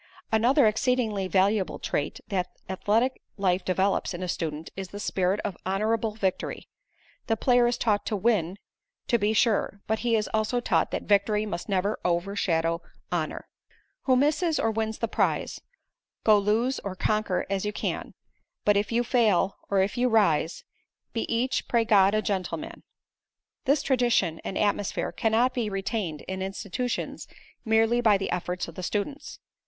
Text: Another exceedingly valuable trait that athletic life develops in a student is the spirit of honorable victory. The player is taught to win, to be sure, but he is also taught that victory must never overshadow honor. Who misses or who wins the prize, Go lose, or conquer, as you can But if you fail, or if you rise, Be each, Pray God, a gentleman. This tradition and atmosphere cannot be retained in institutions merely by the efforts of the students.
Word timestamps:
Another 0.31 0.65
exceedingly 0.65 1.27
valuable 1.27 1.77
trait 1.77 2.19
that 2.29 2.49
athletic 2.67 3.21
life 3.37 3.63
develops 3.63 4.15
in 4.15 4.23
a 4.23 4.27
student 4.27 4.71
is 4.75 4.87
the 4.87 4.99
spirit 4.99 5.39
of 5.41 5.55
honorable 5.63 6.15
victory. 6.15 6.67
The 7.27 7.37
player 7.37 7.67
is 7.67 7.77
taught 7.77 8.03
to 8.07 8.15
win, 8.15 8.57
to 9.09 9.19
be 9.19 9.33
sure, 9.33 9.79
but 9.85 9.99
he 9.99 10.15
is 10.15 10.27
also 10.33 10.59
taught 10.59 10.89
that 10.89 11.03
victory 11.03 11.45
must 11.45 11.69
never 11.69 11.99
overshadow 12.03 12.81
honor. 13.11 13.47
Who 14.05 14.15
misses 14.15 14.59
or 14.59 14.69
who 14.69 14.79
wins 14.79 14.97
the 14.97 15.07
prize, 15.07 15.61
Go 16.23 16.39
lose, 16.39 16.79
or 16.79 16.95
conquer, 16.95 17.45
as 17.47 17.63
you 17.63 17.71
can 17.71 18.15
But 18.65 18.75
if 18.77 18.91
you 18.91 19.03
fail, 19.03 19.59
or 19.69 19.83
if 19.83 19.97
you 19.99 20.09
rise, 20.09 20.63
Be 21.13 21.31
each, 21.31 21.67
Pray 21.67 21.85
God, 21.85 22.15
a 22.15 22.23
gentleman. 22.23 22.81
This 23.65 23.83
tradition 23.83 24.41
and 24.43 24.57
atmosphere 24.57 25.11
cannot 25.11 25.53
be 25.53 25.69
retained 25.69 26.21
in 26.21 26.41
institutions 26.41 27.27
merely 27.63 28.01
by 28.01 28.17
the 28.17 28.31
efforts 28.31 28.67
of 28.67 28.73
the 28.73 28.81
students. 28.81 29.37